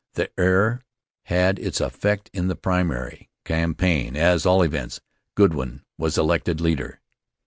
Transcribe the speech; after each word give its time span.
The 0.15 0.31
err' 0.35 0.81
had 1.25 1.59
its 1.59 1.79
effect 1.79 2.31
in 2.33 2.47
the 2.47 2.55
primary 2.55 3.29
campaign. 3.45 4.15
At 4.17 4.47
all 4.47 4.63
events, 4.63 4.99
Goodwin 5.35 5.83
was 5.99 6.17
elected 6.17 6.59
leader. 6.59 7.01